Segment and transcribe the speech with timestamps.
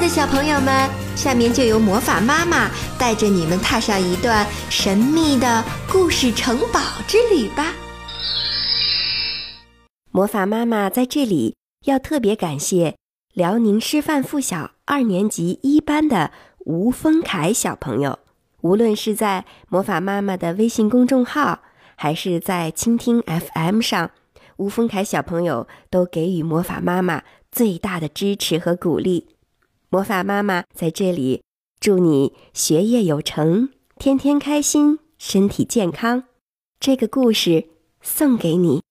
[0.00, 7.74] 的小朋友们，下面就由魔法妈妈带着你们踏上一段神秘的故事城堡之旅吧。
[10.12, 12.94] 魔法妈妈在这里要特别感谢
[13.34, 16.30] 辽宁师范附小二年级一班的
[16.60, 18.20] 吴峰凯小朋友，
[18.60, 21.62] 无论是在魔法妈妈的微信公众号，
[21.96, 24.12] 还是在蜻蜓 FM 上，
[24.58, 29.26] 吴峰凯小朋友都给予魔法妈妈最大的支持和鼓励。
[29.90, 31.42] 魔法妈妈在这里
[31.80, 36.24] 祝你学业有成，天天开心，身体健康。
[36.78, 37.68] 这个故事
[38.02, 38.82] 送给你。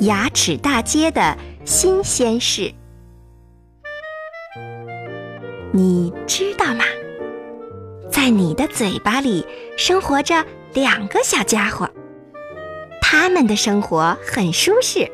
[0.00, 2.72] 牙齿大街的新鲜事，
[5.72, 6.84] 你知道吗？
[8.10, 11.88] 在你的嘴巴里生活着两个小家伙，
[13.00, 15.08] 他们的生活很舒适，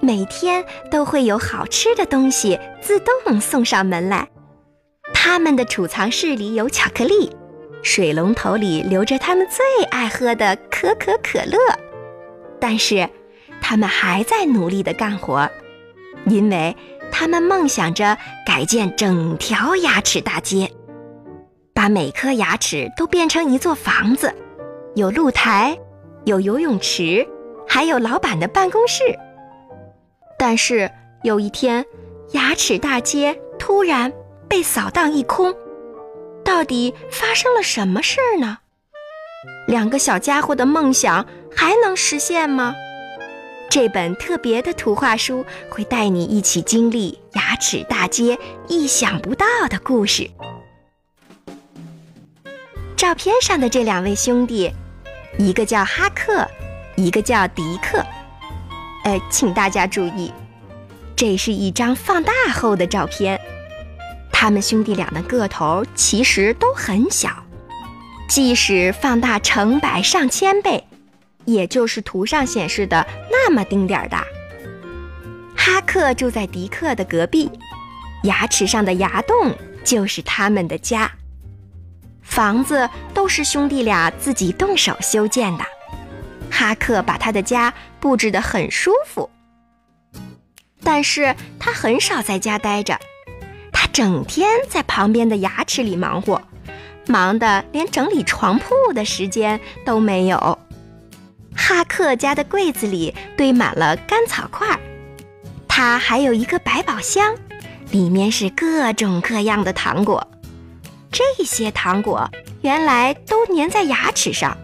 [0.00, 4.28] 每天都会有好吃的东西自动送上门来。
[5.24, 7.30] 他们的储藏室里有巧克力，
[7.80, 11.56] 水龙头里流着他们最爱喝的可口可乐，
[12.58, 13.08] 但是。
[13.60, 15.48] 他们还在努力的干活，
[16.26, 16.76] 因为
[17.12, 20.68] 他们梦想着改建整条牙齿大街，
[21.72, 24.34] 把每颗牙齿都变成一座房子，
[24.96, 25.78] 有露台，
[26.24, 27.24] 有游泳池，
[27.68, 29.16] 还有老板的办公室。
[30.36, 30.90] 但是
[31.22, 31.86] 有一天，
[32.32, 34.12] 牙齿大街突然
[34.52, 35.54] 被扫荡一空，
[36.44, 38.58] 到底发生了什么事儿呢？
[39.66, 42.74] 两个小家伙的梦想还能实现吗？
[43.70, 50.30] 这本特别的图画书会带你一起经历牙齿大街意想不到的故事。
[52.94, 54.70] 照片上的这两位兄弟，
[55.38, 56.46] 一个叫哈克，
[56.96, 58.04] 一个叫迪克。
[59.04, 60.30] 呃，请大家注意，
[61.16, 63.40] 这是一张放大后的照片。
[64.42, 67.30] 他们兄弟俩的个头其实都很小，
[68.28, 70.84] 即使放大成百上千倍。
[71.44, 74.26] 也就是图上显示的那么丁点儿大。
[75.56, 77.48] 哈克住在迪克的隔壁，
[78.24, 81.08] 牙齿上的牙洞就是他们的家。
[82.20, 85.64] 房子都是兄弟俩自己动手修建的。
[86.50, 89.30] 哈克把他的家布置得很舒服，
[90.82, 92.98] 但是他很少在家待着，
[93.82, 96.40] 他整天在旁边的牙齿里忙活，
[97.08, 100.56] 忙得连整理床铺的时间都没有。
[101.52, 104.78] 哈克家的柜子里堆满了干草块，
[105.66, 107.34] 他还有一个百宝箱，
[107.90, 110.28] 里面是各种各样的糖果。
[111.10, 114.56] 这些糖果原来都粘在牙齿上，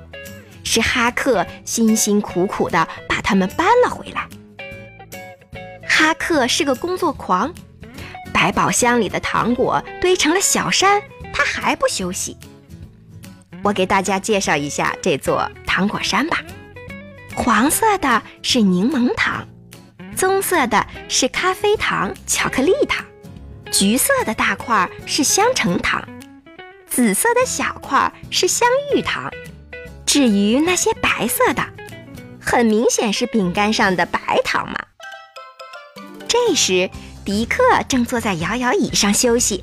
[0.63, 4.29] 是哈克辛辛苦苦地把它们搬了回来。
[5.89, 7.53] 哈克是个工作狂，
[8.41, 12.37] 百宝箱里的糖果堆成了小山，他还不休息。
[13.65, 16.41] 我给大家介绍一下这座糖果山吧。
[17.35, 19.45] 黄色的是柠檬糖，
[20.15, 23.05] 棕色的是咖啡糖、巧克力糖，
[23.73, 26.09] 橘色的大块是香橙糖，
[26.87, 29.29] 紫色的小块是香芋糖。
[30.07, 31.67] 至于那些白色的，
[32.41, 34.79] 很明显是饼干上的白糖嘛。
[36.29, 36.89] 这时，
[37.29, 39.63] 迪克正坐在摇摇椅上休息，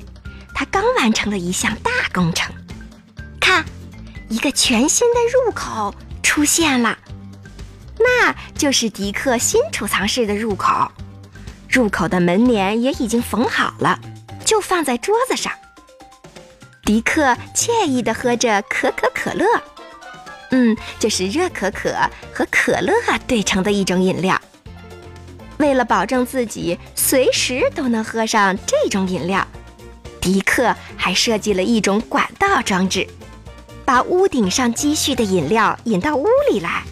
[0.54, 2.54] 他刚完成了一项大工程。
[3.40, 3.64] 看，
[4.28, 6.96] 一个全新的入口出现了。
[7.98, 10.88] 那就是迪克新储藏室的入口，
[11.68, 13.98] 入口的门帘也已经缝好了，
[14.44, 15.52] 就放在桌子上。
[16.84, 19.44] 迪克惬意地喝着可可可乐，
[20.52, 21.92] 嗯，就是热可可
[22.32, 22.92] 和可乐
[23.26, 24.40] 兑成的一种饮料。
[25.58, 29.46] 为了保证自己随时都能喝上这种饮料，
[30.20, 33.06] 迪克还设计了一种管道装置，
[33.84, 36.82] 把屋顶上积蓄的饮料引到屋里来。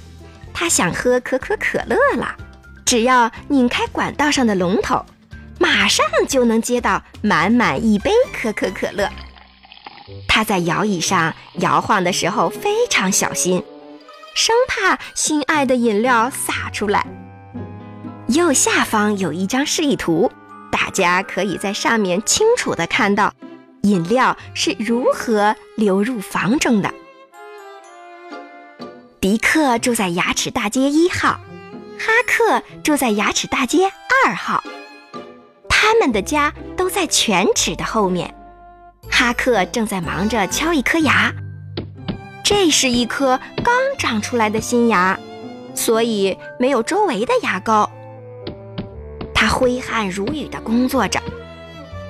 [0.53, 2.35] 他想喝可口可乐了，
[2.87, 5.05] 只要拧开管道上的龙头，
[5.59, 9.11] 马上就能接到满满一杯可口可乐。
[10.29, 13.63] 他在摇椅上摇晃的时候非常小心，
[14.35, 17.07] 生怕心爱的饮料洒出来。
[18.35, 20.29] 右下方有一张示意图，
[20.69, 23.33] 大家可以在上面清楚的看到
[23.83, 26.93] 饮料是如何流入房中的。
[29.21, 31.39] 迪克住在牙齿大街一号，
[31.97, 33.89] 哈克住在牙齿大街
[34.27, 34.65] 二号，
[35.69, 38.35] 他们的家都在犬齿的后面。
[39.09, 41.33] 哈克正在忙着敲一颗牙，
[42.43, 45.17] 这是一颗刚长出来的新牙，
[45.73, 47.89] 所以没有周围的牙膏。
[49.45, 51.21] 他挥汗如雨地工作着，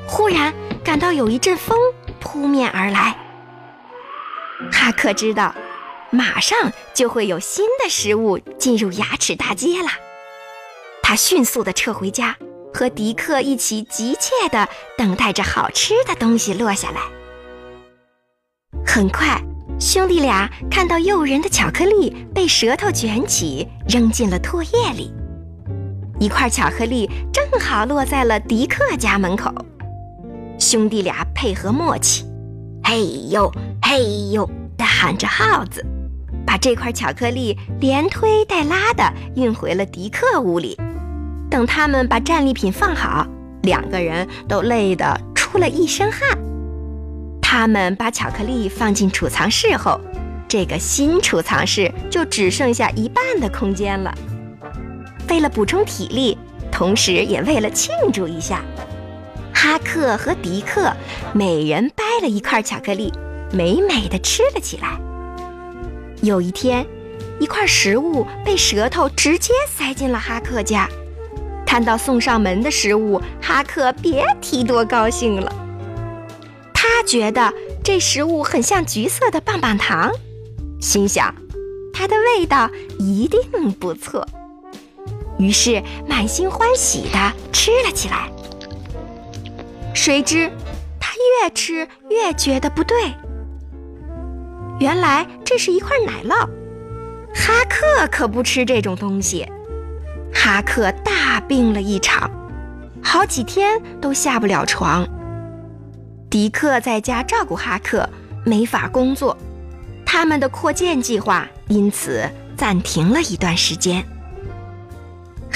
[0.06, 0.54] 忽然
[0.84, 1.76] 感到有一阵风
[2.20, 3.16] 扑面而来。
[4.70, 5.52] 哈克知道，
[6.10, 9.88] 马上就会有新的食物进入牙齿大街了。
[11.02, 12.36] 他迅速地撤回家，
[12.72, 17.00] 和迪克一起急切地等待着好吃的东西落下来。
[18.86, 19.42] 很快，
[19.80, 25.12] 兄弟俩看到诱人的巧克力被舌头卷起，扔进了唾液里。
[26.24, 29.52] 一块巧克力正好落在了迪克家门口。
[30.58, 32.24] 兄弟俩配合默契，
[32.82, 35.84] 嘿呦嘿呦地喊着号子，
[36.46, 39.04] 把这块巧克力连推带拉地
[39.36, 40.74] 运回了迪克屋里。
[41.50, 43.26] 等他们把战利品放好，
[43.60, 46.26] 两个人都累得出了一身汗。
[47.42, 50.00] 他们把巧克力放进储藏室后，
[50.48, 54.14] 这个新储藏室就只剩下一半的空间了。
[55.28, 56.36] 为了补充体力，
[56.70, 58.62] 同时也为了庆祝一下。
[59.52, 60.92] 哈克和迪克
[61.32, 63.12] 每人掰了一块巧克力，
[63.52, 64.98] 美美的吃了起来。
[66.22, 66.86] 有一天，
[67.40, 70.88] 一块食物被舌头直接塞进了哈克家。
[71.66, 75.52] 看到送上门的食物，哈克别提多高兴了。
[76.72, 80.12] 他觉得这食物很像橘色的棒棒糖，
[80.80, 81.34] 心想
[81.92, 84.26] 它的味道一定不错，
[85.38, 88.28] 于是满心欢喜地吃了起来。
[89.94, 90.50] 谁知，
[91.00, 93.12] 他越吃越觉得不对。
[94.80, 96.48] 原来这是一块奶酪，
[97.34, 99.46] 哈克可不吃这种东西。
[100.32, 102.28] 哈克大病了一场，
[103.02, 105.06] 好几天都下不了床。
[106.28, 108.08] 迪克在家照顾哈克，
[108.44, 109.36] 没法工作，
[110.04, 114.04] 他们的扩建计划因此暂停了一段时间。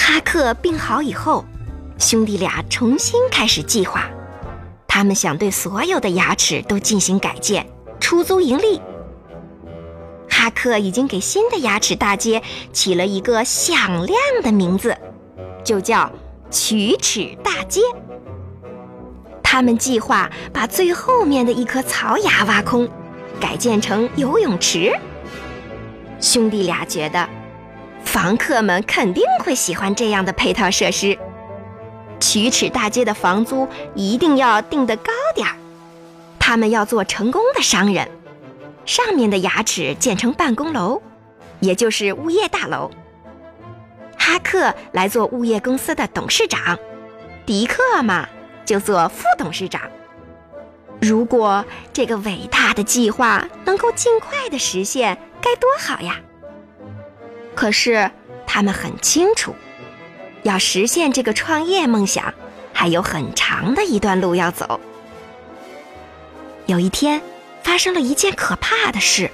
[0.00, 1.44] 哈克病好以后，
[1.98, 4.08] 兄弟俩重新开始计划。
[4.86, 7.66] 他们想对所有的牙齿都进行改建，
[7.98, 8.80] 出租盈利。
[10.30, 12.40] 哈克已经给新的牙齿大街
[12.72, 14.96] 起了一个响亮的名字，
[15.64, 16.10] 就叫
[16.48, 17.80] 龋齿大街。
[19.42, 22.88] 他们计划把最后面的一颗槽牙挖空，
[23.40, 24.92] 改建成游泳池。
[26.20, 27.28] 兄弟俩觉得，
[28.04, 31.16] 房客们肯定会喜欢这样的配套设施。
[32.20, 35.56] 龋齿大街的房租一定要定得高点儿，
[36.38, 38.08] 他们要做成功的商人。
[38.84, 41.00] 上面的牙齿建成办公楼，
[41.60, 42.90] 也就是物业大楼。
[44.16, 46.78] 哈克来做物业公司的董事长，
[47.46, 48.28] 迪克嘛
[48.64, 49.82] 就做副董事长。
[51.00, 56.16] 如果这个伟大的计划能够尽快的实现，该多好呀！
[57.58, 58.08] 可是
[58.46, 59.52] 他们很清楚。
[60.44, 62.32] 要实现这个创业梦想，
[62.72, 64.78] 还有很长的一段路要走。
[66.66, 67.20] 有一天，
[67.64, 69.28] 发生了一件可怕的事：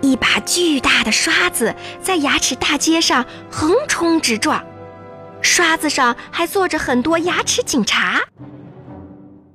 [0.00, 4.64] 一把巨大的刷子在牙齿大街上横冲直撞，
[5.40, 8.20] 刷子上还坐着很多牙齿警察。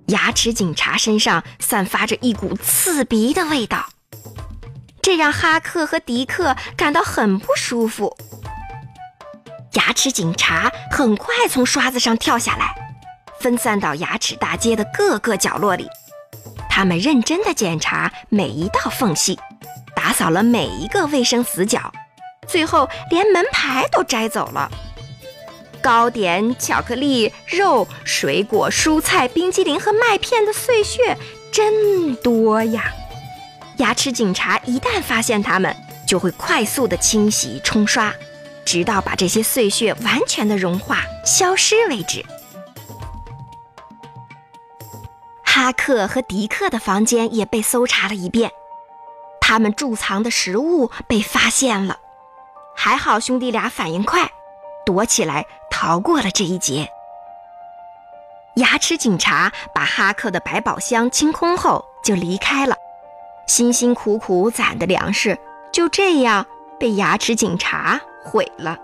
[0.06, 3.89] 牙齿警察身上散发着一股刺鼻的味道，
[5.01, 8.15] 这让哈克和迪克感到很不舒服。
[9.74, 12.75] 牙齿警察很快从刷子上跳下来，
[13.39, 15.88] 分散到牙齿大街的各个角落里。
[16.70, 19.39] 他们认真地检查每一道缝隙，
[19.96, 21.91] 打扫了每一个卫生死角，
[22.48, 24.70] 最后连门牌都摘走了。
[25.81, 31.17] 糕点、巧克力、肉、水果、蔬菜、冰激凌和麦片的碎屑
[31.51, 32.93] 真多呀！
[33.81, 35.75] 牙齿警察一旦发现它们，
[36.07, 38.13] 就会快速的清洗冲刷。
[38.63, 42.23] 直到把这些碎屑完全的融化、消失为止。
[45.43, 48.51] 哈克和迪克的房间也被搜查了一遍，
[49.41, 51.97] 他们贮藏的食物被发现了。
[52.75, 54.29] 还好兄弟俩反应快，
[54.85, 56.88] 躲起来逃过了这一劫。
[58.57, 62.75] 牙齿警察把哈克的百宝箱清空后就离开了，
[63.53, 65.38] 辛辛苦苦攒的粮食
[65.74, 66.46] 就这样
[66.79, 68.00] 被牙齿警察。
[68.24, 68.77] 毁了，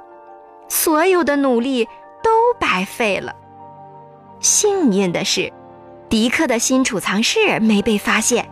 [0.68, 1.86] 所有的努力
[2.22, 3.34] 都白费了。
[4.42, 5.54] 幸运的是，
[6.10, 8.50] 迪克的新储藏室没被发现，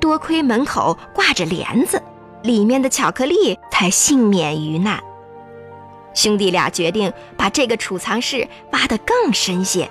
[0.00, 2.02] 多亏门口挂着帘子，
[2.42, 4.98] 里面的巧克力才幸免于难。
[6.14, 9.90] 兄弟俩决定把这个储藏室挖得更深些，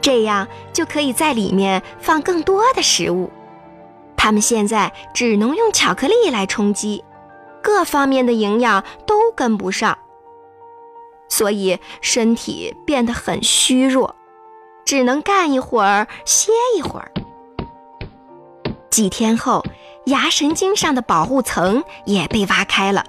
[0.00, 3.30] 这样就可以在里面放更多的食物。
[4.22, 7.02] 他们现在只能用巧克力来充饥。
[7.60, 9.98] 各方面的营养都跟不上，
[11.28, 14.14] 所以身体变得很虚弱，
[14.84, 17.10] 只能干一会儿，歇一会儿。
[18.90, 19.64] 几天后，
[20.06, 23.04] 牙神经上的保护层也被挖开了，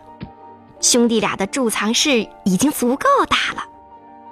[0.80, 3.64] 兄弟俩的贮藏室已经足够大了。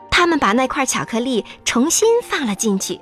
[0.09, 3.00] 他们把那块巧克力重新放了进去。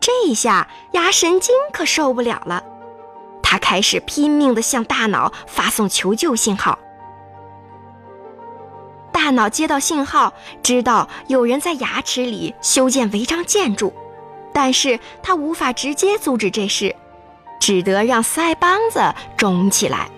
[0.00, 2.64] 这一下牙神经可受不了了，
[3.42, 6.78] 他开始拼命地向大脑发送求救信号。
[9.12, 13.92] 大脑接到信号，知道有人在牙齿里修建违章建筑，
[14.54, 16.96] 但是他无法直接阻止这事，
[17.60, 20.08] 只得让腮帮子肿起来，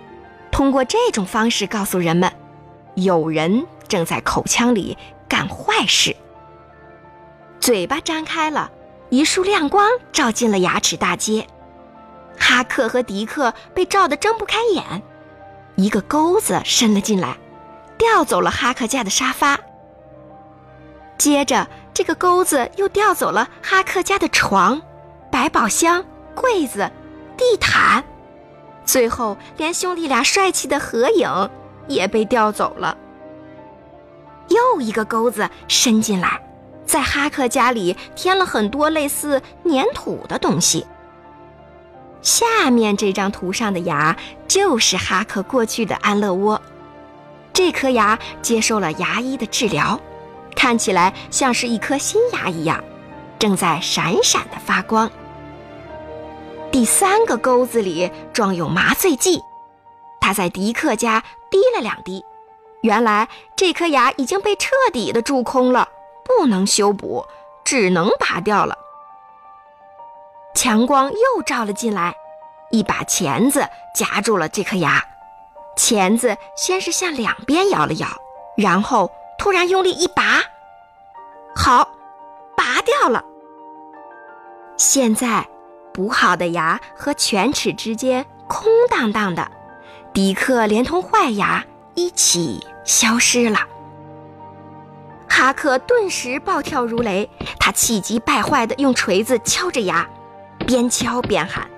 [0.53, 2.33] 通过这种方式告诉人们，
[2.95, 4.97] 有人正在口腔里
[5.29, 6.15] 干坏事。
[7.59, 8.71] 嘴巴张开了，
[9.13, 11.47] 一束亮光照进了牙齿大街，
[12.39, 15.03] 哈克和迪克被照得睁不开眼，
[15.77, 17.37] 一个钩子伸了进来。
[17.99, 19.61] 调走了哈克家的沙发，
[21.19, 24.81] 接着这个钩子又调走了哈克家的床、
[25.31, 26.03] 百宝箱、
[26.35, 26.91] 柜子、
[27.37, 28.03] 地毯，
[28.87, 31.51] 最后连兄弟俩帅气的合影
[31.87, 32.97] 也被调走了。
[34.49, 36.43] 又一个钩子伸进来，
[36.93, 40.87] 在哈克家里添了很多类似粘土的东西。
[42.21, 44.15] 下面这张图上的牙
[44.47, 46.61] 就是哈克过去的安乐窝。
[47.55, 49.99] 这颗牙接受了牙医的治疗，
[50.55, 52.85] 看起来像是一颗新牙一样，
[53.39, 55.11] 正在闪闪的发光。
[56.71, 59.41] 第三个钩子里装有麻醉剂，
[60.21, 62.23] 他在迪克家滴了两滴。
[62.83, 65.89] 原来这颗牙已经被彻底的蛀空了，
[66.25, 67.27] 不能修补，
[67.65, 68.77] 只能拔掉了。
[70.55, 72.15] 强光又照了进来，
[72.71, 75.03] 一把钳子夹住了这颗牙。
[75.77, 78.07] 钳子先是向两边摇了摇，
[78.57, 80.43] 然后突然用力一拔，
[81.57, 81.89] 好，
[82.57, 83.25] 拔掉了。
[84.77, 85.49] 现在
[85.95, 89.51] 补好的牙和犬齿之间空荡荡的，
[90.13, 91.65] 迪克连同坏牙
[91.95, 93.59] 一起消失了。
[95.43, 100.09] 哈克顿时暴跳如雷，他气急败坏地用锤子敲着牙，
[100.69, 101.69] 边敲边喊：“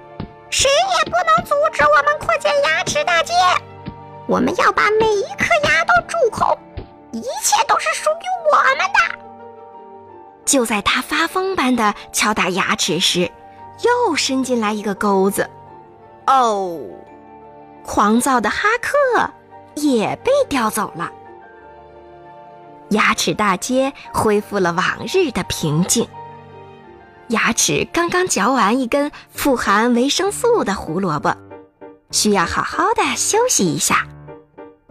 [0.53, 3.33] 谁也不能阻止我们扩建牙齿大街！”
[4.29, 6.47] 我们要把每一颗牙都蛀空，
[7.13, 9.19] 一切都是属于我们的。
[10.45, 13.33] 就在他发疯般的敲打牙齿时，
[13.81, 15.49] 又伸进来一个钩子。
[16.27, 16.79] 哦，
[17.83, 19.31] 狂躁的哈克
[19.75, 21.11] 也被叼走了。
[22.95, 26.09] 牙齿大街恢复了往日的平静。
[27.29, 31.35] 牙齿刚刚嚼完一根富含维生素的胡萝卜，
[32.13, 34.07] 需要好好的休息一下。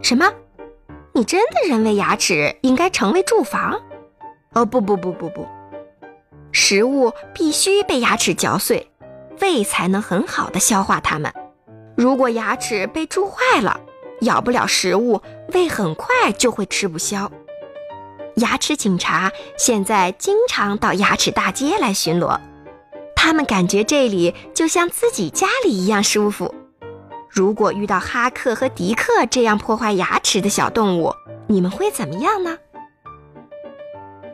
[0.02, 0.30] 什么？
[1.14, 3.80] 你真的认为牙齿应该成为住房？
[4.54, 5.48] 哦不不不不不，
[6.52, 8.92] 食物必须被牙齿嚼碎，
[9.40, 11.32] 胃才能很好的消化它们。
[11.96, 13.80] 如果牙齿被蛀坏了，
[14.22, 15.22] 咬不了食物，
[15.54, 17.32] 胃很快就会吃不消。
[18.36, 22.40] 牙齿警察现在经常到牙齿大街来巡逻，
[23.16, 26.54] 他们感觉这里就像自己家里一样舒服。
[27.30, 31.14] 如果遇到哈克和迪克这样破坏牙齿的小动物，
[31.48, 32.58] 你们会怎么样呢？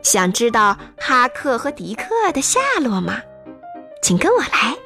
[0.02, 3.20] 想知道哈克和迪克的下落吗？
[4.02, 4.76] 请跟我来。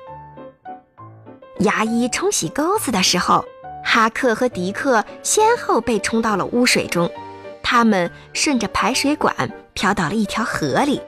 [1.60, 3.44] 牙医冲洗钩子的时候，
[3.84, 7.10] 哈克和迪克先后被冲到了污水中，
[7.64, 9.34] 他们顺着排水管
[9.72, 11.00] 飘到了一条河里，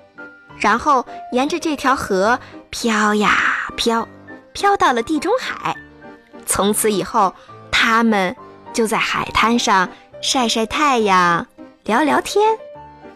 [0.59, 4.09] 然后沿着这条河飘呀飘，
[4.53, 5.77] 飘到了地中海。
[6.47, 7.35] 从此以后，
[7.71, 8.35] 他们
[8.73, 9.89] 就在海滩上
[10.23, 11.47] 晒晒太阳、
[11.85, 12.59] 聊聊天，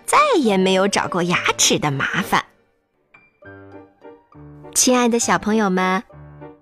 [0.04, 2.44] 再也没有找过牙齿的麻烦。
[4.74, 6.02] 亲爱的小朋友们，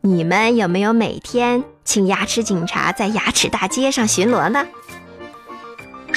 [0.00, 4.66] 你们有没有每天请牙齿警察在牙齿大街上巡逻呢？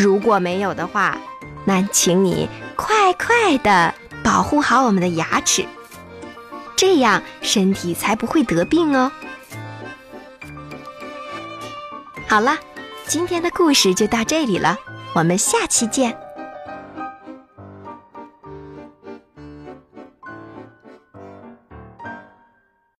[0.01, 1.15] 如果没有的话，
[1.63, 3.93] 那请你快快的
[4.23, 5.63] 保护好我们的牙齿，
[6.75, 9.11] 这样身体才不会得病哦。
[12.27, 12.57] 好了，
[13.05, 14.75] 今天的故事就到这里了，
[15.13, 16.17] 我们下期见。